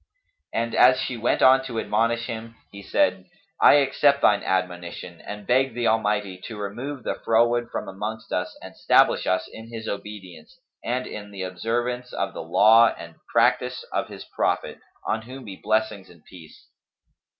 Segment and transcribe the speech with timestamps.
[0.51, 3.27] And as she went on to admonish him, he said,
[3.61, 8.57] "I accept thine admonition and beg the Almighty to remove the froward from amongst us
[8.63, 13.85] and stablish us in His obedience and in the observance of the law and practice
[13.93, 16.65] of His Prophet, on whom be blessings and peace!"